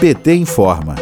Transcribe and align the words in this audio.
PT 0.00 0.32
informa. 0.32 0.94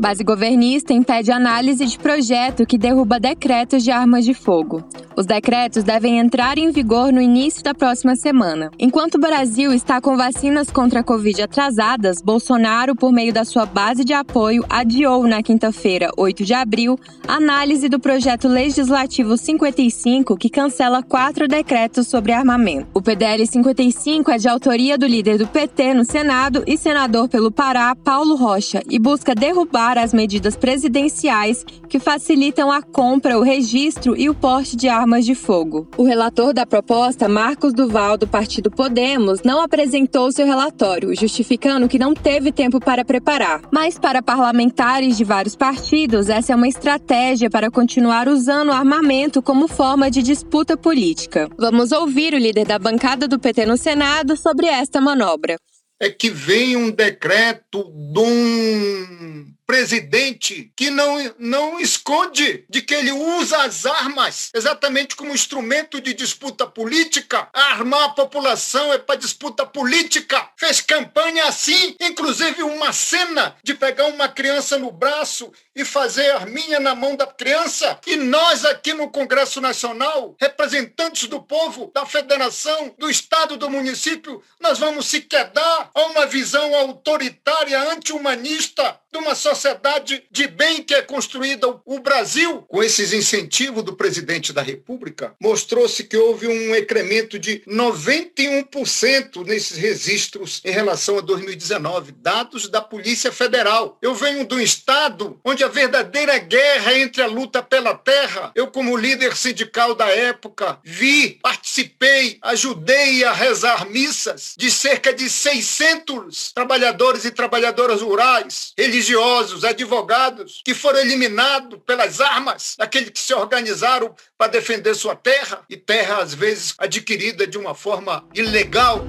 Base 0.00 0.24
governista 0.24 0.94
impede 0.94 1.30
análise 1.30 1.84
de 1.84 1.98
projeto 1.98 2.64
que 2.64 2.78
derruba 2.78 3.20
decretos 3.20 3.84
de 3.84 3.90
armas 3.90 4.24
de 4.24 4.32
fogo. 4.32 4.82
Os 5.14 5.26
decretos 5.26 5.84
devem 5.84 6.18
entrar 6.18 6.56
em 6.56 6.70
vigor 6.70 7.12
no 7.12 7.20
início 7.20 7.62
da 7.62 7.74
próxima 7.74 8.16
semana. 8.16 8.70
Enquanto 8.78 9.16
o 9.16 9.20
Brasil 9.20 9.72
está 9.72 10.00
com 10.00 10.16
vacinas 10.16 10.70
contra 10.70 11.00
a 11.00 11.04
Covid 11.04 11.42
atrasadas, 11.42 12.22
Bolsonaro, 12.22 12.96
por 12.96 13.12
meio 13.12 13.32
da 13.32 13.44
sua 13.44 13.66
base 13.66 14.04
de 14.04 14.14
apoio, 14.14 14.64
adiou 14.70 15.26
na 15.26 15.42
quinta-feira, 15.42 16.10
8 16.16 16.44
de 16.44 16.54
abril, 16.54 16.98
a 17.28 17.34
análise 17.34 17.88
do 17.88 18.00
projeto 18.00 18.48
legislativo 18.48 19.36
55, 19.36 20.36
que 20.36 20.48
cancela 20.48 21.02
quatro 21.02 21.46
decretos 21.46 22.08
sobre 22.08 22.32
armamento. 22.32 22.88
O 22.94 23.02
PDL 23.02 23.46
55 23.46 24.30
é 24.30 24.38
de 24.38 24.48
autoria 24.48 24.96
do 24.96 25.06
líder 25.06 25.36
do 25.36 25.46
PT 25.46 25.92
no 25.94 26.04
Senado 26.04 26.64
e 26.66 26.78
senador 26.78 27.28
pelo 27.28 27.50
Pará, 27.50 27.94
Paulo 27.94 28.34
Rocha, 28.34 28.82
e 28.88 28.98
busca 28.98 29.34
derrubar 29.34 29.98
as 29.98 30.14
medidas 30.14 30.56
presidenciais 30.56 31.64
que 31.88 31.98
facilitam 31.98 32.72
a 32.72 32.80
compra, 32.80 33.38
o 33.38 33.42
registro 33.42 34.16
e 34.16 34.30
o 34.30 34.34
porte 34.34 34.74
de 34.74 34.88
armas 34.88 35.01
armas 35.02 35.24
de 35.26 35.34
fogo. 35.34 35.88
O 35.96 36.04
relator 36.04 36.54
da 36.54 36.64
proposta, 36.64 37.28
Marcos 37.28 37.74
Duval, 37.74 38.16
do 38.16 38.26
partido 38.26 38.70
Podemos, 38.70 39.42
não 39.42 39.60
apresentou 39.60 40.30
seu 40.30 40.46
relatório, 40.46 41.14
justificando 41.14 41.88
que 41.88 41.98
não 41.98 42.14
teve 42.14 42.52
tempo 42.52 42.78
para 42.78 43.04
preparar. 43.04 43.62
Mas 43.72 43.98
para 43.98 44.22
parlamentares 44.22 45.16
de 45.16 45.24
vários 45.24 45.56
partidos, 45.56 46.28
essa 46.28 46.52
é 46.52 46.56
uma 46.56 46.68
estratégia 46.68 47.50
para 47.50 47.70
continuar 47.70 48.28
usando 48.28 48.68
o 48.68 48.72
armamento 48.72 49.42
como 49.42 49.66
forma 49.66 50.08
de 50.08 50.22
disputa 50.22 50.76
política. 50.76 51.48
Vamos 51.58 51.90
ouvir 51.90 52.32
o 52.32 52.38
líder 52.38 52.66
da 52.66 52.78
bancada 52.78 53.26
do 53.26 53.40
PT 53.40 53.66
no 53.66 53.76
Senado 53.76 54.36
sobre 54.36 54.66
esta 54.66 55.00
manobra. 55.00 55.56
É 56.00 56.10
que 56.10 56.30
vem 56.30 56.76
um 56.76 56.90
decreto 56.90 57.84
de 58.12 58.20
um 58.20 59.46
presidente 59.72 60.70
que 60.76 60.90
não, 60.90 61.34
não 61.38 61.80
esconde 61.80 62.66
de 62.68 62.82
que 62.82 62.92
ele 62.92 63.10
usa 63.10 63.62
as 63.62 63.86
armas 63.86 64.50
exatamente 64.54 65.16
como 65.16 65.32
instrumento 65.32 65.98
de 65.98 66.12
disputa 66.12 66.66
política. 66.66 67.48
Armar 67.54 68.02
a 68.02 68.08
população 68.10 68.92
é 68.92 68.98
para 68.98 69.18
disputa 69.18 69.64
política. 69.64 70.46
Fez 70.58 70.82
campanha 70.82 71.46
assim, 71.46 71.96
inclusive 71.98 72.62
uma 72.62 72.92
cena 72.92 73.56
de 73.64 73.72
pegar 73.72 74.08
uma 74.08 74.28
criança 74.28 74.78
no 74.78 74.90
braço 74.90 75.50
e 75.74 75.86
fazer 75.86 76.32
arminha 76.32 76.78
na 76.78 76.94
mão 76.94 77.16
da 77.16 77.26
criança. 77.26 77.98
E 78.06 78.14
nós 78.16 78.66
aqui 78.66 78.92
no 78.92 79.10
Congresso 79.10 79.58
Nacional, 79.58 80.36
representantes 80.38 81.28
do 81.28 81.40
povo, 81.40 81.90
da 81.94 82.04
federação, 82.04 82.94
do 82.98 83.08
estado, 83.08 83.56
do 83.56 83.70
município, 83.70 84.42
nós 84.60 84.78
vamos 84.78 85.06
se 85.06 85.22
quedar 85.22 85.90
a 85.94 86.02
uma 86.02 86.26
visão 86.26 86.74
autoritária, 86.74 87.80
anti-humanista 87.90 89.00
de 89.12 89.18
uma 89.18 89.34
sociedade 89.34 90.24
de 90.30 90.48
bem 90.48 90.82
que 90.82 90.94
é 90.94 91.02
construída 91.02 91.68
o 91.84 92.00
Brasil, 92.00 92.62
com 92.62 92.82
esses 92.82 93.12
incentivos 93.12 93.84
do 93.84 93.94
presidente 93.94 94.52
da 94.52 94.62
República, 94.62 95.34
mostrou-se 95.38 96.02
que 96.04 96.16
houve 96.16 96.48
um 96.48 96.74
incremento 96.74 97.38
de 97.38 97.62
91% 97.68 99.44
nesses 99.44 99.76
registros 99.76 100.62
em 100.64 100.70
relação 100.70 101.18
a 101.18 101.20
2019, 101.20 102.12
dados 102.12 102.68
da 102.68 102.80
Polícia 102.80 103.30
Federal. 103.30 103.98
Eu 104.00 104.14
venho 104.14 104.46
de 104.46 104.54
um 104.54 104.60
estado 104.60 105.38
onde 105.44 105.62
a 105.62 105.68
verdadeira 105.68 106.38
guerra 106.38 106.98
entre 106.98 107.20
a 107.20 107.26
luta 107.26 107.62
pela 107.62 107.94
terra, 107.94 108.50
eu 108.54 108.68
como 108.68 108.96
líder 108.96 109.36
sindical 109.36 109.94
da 109.94 110.06
época, 110.06 110.78
vi, 110.82 111.38
participei, 111.42 112.38
ajudei 112.40 113.24
a 113.24 113.32
rezar 113.32 113.86
missas 113.90 114.54
de 114.56 114.70
cerca 114.70 115.12
de 115.12 115.28
600 115.28 116.52
trabalhadores 116.52 117.26
e 117.26 117.30
trabalhadoras 117.30 118.00
rurais, 118.00 118.72
eles 118.76 119.01
religiosos, 119.02 119.64
advogados 119.64 120.62
que 120.64 120.74
foram 120.74 121.00
eliminados 121.00 121.80
pelas 121.84 122.20
armas, 122.20 122.76
aqueles 122.78 123.10
que 123.10 123.18
se 123.18 123.34
organizaram 123.34 124.14
para 124.38 124.52
defender 124.52 124.94
sua 124.94 125.16
terra 125.16 125.60
e 125.68 125.76
terra 125.76 126.22
às 126.22 126.32
vezes 126.32 126.74
adquirida 126.78 127.46
de 127.46 127.58
uma 127.58 127.74
forma 127.74 128.24
ilegal. 128.34 129.04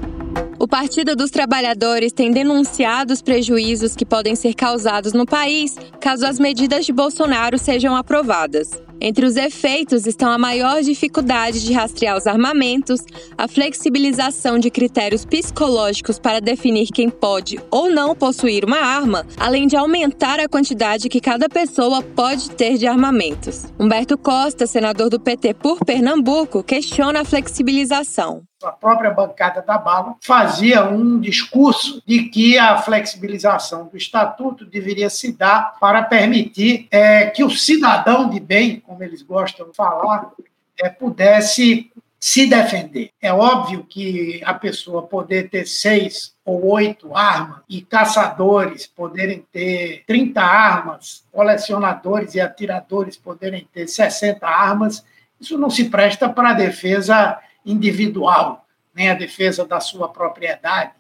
O 0.60 0.68
Partido 0.68 1.16
dos 1.16 1.30
Trabalhadores 1.30 2.12
tem 2.12 2.32
denunciado 2.32 3.14
os 3.14 3.22
prejuízos 3.22 3.96
que 3.96 4.06
podem 4.06 4.36
ser 4.36 4.54
causados 4.54 5.14
no 5.14 5.26
país 5.26 5.76
caso 6.00 6.26
as 6.26 6.40
medidas 6.40 6.86
de 6.86 6.94
Bolsonaro 6.94 7.60
sejam 7.60 7.96
aprovadas. 7.96 8.72
Entre 9.06 9.26
os 9.26 9.36
efeitos 9.36 10.08
estão 10.08 10.32
a 10.32 10.38
maior 10.38 10.82
dificuldade 10.82 11.62
de 11.66 11.74
rastrear 11.74 12.18
os 12.18 12.26
armamentos, 12.26 13.02
a 13.38 13.50
flexibilização 13.50 14.58
de 14.58 14.72
critérios 14.72 15.26
psicológicos 15.26 16.18
para 16.18 16.40
definir 16.40 16.88
quem 16.88 17.10
pode 17.10 17.60
ou 17.70 17.92
não 17.92 18.16
possuir 18.16 18.64
uma 18.64 18.78
arma, 18.78 19.28
além 19.36 19.68
de 19.68 19.76
aumentar 19.76 20.40
a 20.40 20.48
quantidade 20.48 21.10
que 21.10 21.20
cada 21.20 21.50
pessoa 21.50 22.02
pode 22.02 22.52
ter 22.52 22.78
de 22.78 22.88
armamentos. 22.88 23.66
Humberto 23.78 24.18
Costa, 24.18 24.66
senador 24.66 25.10
do 25.10 25.20
PT 25.20 25.56
por 25.56 25.84
Pernambuco, 25.84 26.64
questiona 26.64 27.22
a 27.22 27.26
flexibilização 27.26 28.44
a 28.66 28.72
própria 28.72 29.12
bancada 29.12 29.62
da 29.62 29.78
bala, 29.78 30.16
fazia 30.22 30.84
um 30.86 31.20
discurso 31.20 32.02
de 32.06 32.24
que 32.24 32.58
a 32.58 32.78
flexibilização 32.78 33.88
do 33.88 33.98
estatuto 33.98 34.66
deveria 34.66 35.10
se 35.10 35.32
dar 35.32 35.78
para 35.80 36.04
permitir 36.04 36.88
é, 36.92 37.28
que 37.28 37.44
o 37.44 37.50
cidadão 37.50 38.30
de 38.30 38.40
bem, 38.40 38.80
como 38.80 39.04
eles 39.04 39.22
gostam 39.22 39.70
de 39.70 39.76
falar, 39.76 40.32
é, 40.80 40.90
pudesse 40.90 41.92
se 42.20 42.48
defender. 42.48 43.10
É 43.22 43.34
óbvio 43.34 43.84
que 43.84 44.42
a 44.46 44.54
pessoa 44.54 45.04
poder 45.04 45.50
ter 45.50 45.68
seis 45.68 46.34
ou 46.46 46.72
oito 46.72 47.14
armas 47.14 47.60
e 47.68 47.82
caçadores 47.82 48.88
poderem 48.88 49.46
ter 49.52 50.04
30 50.08 50.42
armas, 50.42 51.26
colecionadores 51.34 52.34
e 52.34 52.40
atiradores 52.40 53.18
poderem 53.18 53.68
ter 53.74 53.90
60 53.90 54.48
armas, 54.48 55.04
isso 55.44 55.58
não 55.58 55.70
se 55.70 55.90
presta 55.90 56.30
para 56.30 56.52
a 56.52 56.54
defesa 56.54 57.38
individual, 57.66 58.66
nem 58.94 59.10
a 59.10 59.14
defesa 59.14 59.66
da 59.66 59.80
sua 59.80 60.10
propriedade. 60.10 60.92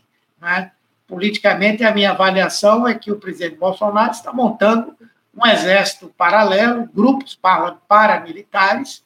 Né? 0.41 0.72
Politicamente, 1.07 1.84
a 1.84 1.94
minha 1.94 2.12
avaliação 2.12 2.88
é 2.88 2.96
que 2.96 3.12
o 3.12 3.19
presidente 3.19 3.56
Bolsonaro 3.56 4.12
está 4.12 4.31
montando 4.31 4.96
um 5.35 5.46
exército 5.47 6.13
paralelo, 6.18 6.90
grupos 6.94 7.40
paramilitares, 7.88 9.03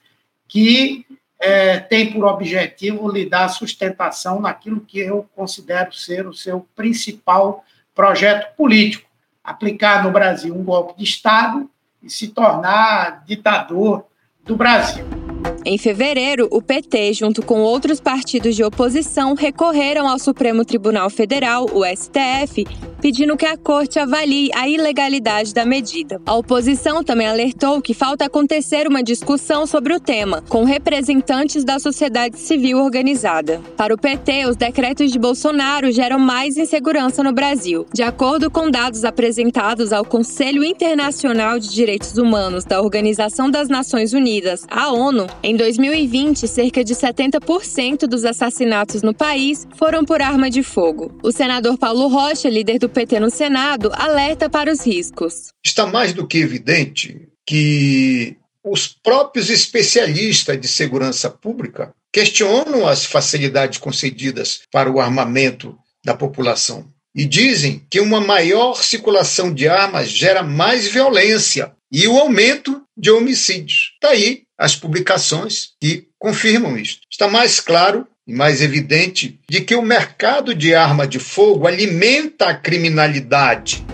que 0.48 1.06
é, 1.40 1.80
tem 1.80 2.12
por 2.12 2.26
objetivo 2.26 3.10
lhe 3.12 3.30
dar 3.30 3.48
sustentação 3.50 4.42
naquilo 4.42 4.82
que 4.82 5.00
eu 5.00 5.28
considero 5.36 5.94
ser 5.94 6.28
o 6.28 6.34
seu 6.34 6.68
principal 6.76 7.64
projeto 7.94 8.56
político: 8.56 9.10
aplicar 9.44 10.04
no 10.04 10.12
Brasil 10.12 10.56
um 10.56 10.64
golpe 10.64 10.98
de 10.98 11.04
Estado 11.04 11.70
e 12.02 12.10
se 12.10 12.30
tornar 12.30 13.24
ditador 13.26 14.06
do 14.44 14.56
Brasil. 14.56 15.17
Em 15.66 15.78
fevereiro, 15.78 16.48
o 16.52 16.62
PT, 16.62 17.14
junto 17.14 17.42
com 17.42 17.60
outros 17.60 18.00
partidos 18.00 18.56
de 18.56 18.64
oposição, 18.64 19.34
recorreram 19.34 20.08
ao 20.08 20.18
Supremo 20.18 20.64
Tribunal 20.64 21.10
Federal, 21.10 21.66
o 21.74 21.84
STF, 21.86 22.66
pedindo 23.02 23.38
que 23.38 23.46
a 23.46 23.58
corte 23.58 24.00
avalie 24.00 24.50
a 24.54 24.68
ilegalidade 24.68 25.54
da 25.54 25.66
medida. 25.66 26.22
A 26.26 26.36
oposição 26.36 27.04
também 27.04 27.28
alertou 27.28 27.82
que 27.82 27.94
falta 27.94 28.26
acontecer 28.26 28.88
uma 28.88 29.04
discussão 29.04 29.66
sobre 29.66 29.94
o 29.94 30.00
tema, 30.00 30.44
com 30.50 30.64
representantes 30.64 31.64
da 31.64 31.80
sociedade 31.80 32.40
civil 32.40 32.80
organizada. 32.80 33.62
Para 33.76 33.94
o 33.94 33.98
PT, 33.98 34.46
os 34.46 34.56
decretos 34.56 35.12
de 35.12 35.20
Bolsonaro 35.20 35.92
geram 35.92 36.20
mais 36.20 36.58
insegurança 36.58 37.24
no 37.24 37.32
Brasil. 37.32 37.86
De 37.94 38.04
acordo 38.04 38.50
com 38.50 38.70
dados 38.70 39.04
apresentados 39.04 39.94
ao 39.94 40.06
Conselho 40.06 40.64
Internacional 40.64 41.60
de 41.60 41.70
Direitos 41.70 42.18
Humanos 42.18 42.66
da 42.66 42.82
Organização 42.82 43.50
das 43.50 43.70
Nações 43.70 44.14
Unidas, 44.14 44.66
a 44.70 44.92
ONU, 44.92 45.28
em 45.44 45.56
2020, 45.56 46.48
cerca 46.48 46.84
de 46.84 46.94
70% 46.96 48.08
dos 48.08 48.26
assassinatos 48.26 49.02
no 49.02 49.14
país 49.14 49.68
foram 49.76 50.04
por 50.04 50.22
arma 50.22 50.50
de 50.50 50.64
fogo. 50.64 51.12
O 51.24 51.32
senador 51.32 51.78
Paulo 51.78 52.08
Rocha, 52.08 52.50
líder 52.50 52.80
do 52.80 52.87
do 52.88 52.90
PT 52.90 53.20
no 53.20 53.30
Senado 53.30 53.92
alerta 53.94 54.50
para 54.50 54.72
os 54.72 54.86
riscos. 54.86 55.50
Está 55.64 55.86
mais 55.86 56.14
do 56.14 56.26
que 56.26 56.38
evidente 56.38 57.28
que 57.46 58.38
os 58.64 58.88
próprios 58.88 59.50
especialistas 59.50 60.60
de 60.60 60.68
segurança 60.68 61.30
pública 61.30 61.94
questionam 62.12 62.88
as 62.88 63.06
facilidades 63.06 63.78
concedidas 63.78 64.62
para 64.72 64.90
o 64.90 65.00
armamento 65.02 65.78
da 66.04 66.16
população 66.16 66.88
e 67.14 67.26
dizem 67.26 67.86
que 67.90 68.00
uma 68.00 68.22
maior 68.22 68.82
circulação 68.82 69.54
de 69.54 69.68
armas 69.68 70.10
gera 70.10 70.42
mais 70.42 70.88
violência 70.88 71.74
e 71.92 72.08
o 72.08 72.18
aumento 72.18 72.82
de 72.96 73.12
homicídios. 73.12 73.94
Daí 74.02 74.38
tá 74.38 74.66
as 74.66 74.76
publicações 74.76 75.72
que 75.80 76.08
confirmam 76.18 76.78
isto. 76.78 77.02
Está 77.12 77.28
mais 77.28 77.60
claro 77.60 78.08
mais 78.34 78.62
evidente 78.62 79.40
de 79.50 79.62
que 79.62 79.76
o 79.76 79.82
mercado 79.82 80.54
de 80.54 80.76
arma 80.76 81.08
de 81.08 81.20
fogo 81.20 81.68
alimenta 81.68 82.50
a 82.50 82.54
criminalidade. 82.54 83.86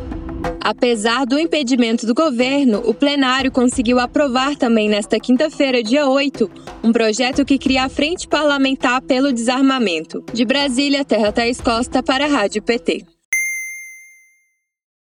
Apesar 0.60 1.26
do 1.26 1.38
impedimento 1.38 2.06
do 2.06 2.14
governo, 2.14 2.82
o 2.86 2.94
plenário 2.94 3.52
conseguiu 3.52 4.00
aprovar 4.00 4.56
também 4.56 4.88
nesta 4.88 5.20
quinta-feira, 5.20 5.84
dia 5.84 6.08
8, 6.08 6.50
um 6.82 6.92
projeto 6.92 7.44
que 7.44 7.58
cria 7.58 7.84
a 7.84 7.90
Frente 7.90 8.28
Parlamentar 8.28 9.02
pelo 9.02 9.34
Desarmamento. 9.34 10.24
De 10.34 10.46
Brasília, 10.46 11.04
Terra 11.04 11.34
Thaís 11.34 11.60
Costa 11.60 12.02
para 12.02 12.26
a 12.26 12.30
Rádio 12.30 12.64
PT. 12.64 13.13